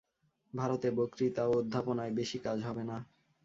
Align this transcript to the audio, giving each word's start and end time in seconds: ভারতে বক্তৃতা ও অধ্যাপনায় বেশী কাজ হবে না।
ভারতে 0.53 0.87
বক্তৃতা 0.91 1.43
ও 1.45 1.51
অধ্যাপনায় 1.59 2.13
বেশী 2.13 2.37
কাজ 2.39 2.57
হবে 2.63 2.83
না। 2.83 2.97